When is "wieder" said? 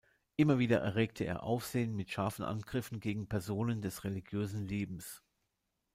0.57-0.79